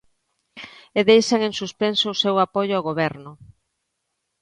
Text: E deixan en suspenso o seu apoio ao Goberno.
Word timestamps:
E 0.99 1.01
deixan 1.09 1.41
en 1.47 1.53
suspenso 1.61 2.05
o 2.13 2.19
seu 2.23 2.35
apoio 2.45 2.73
ao 2.75 2.85
Goberno. 2.89 3.31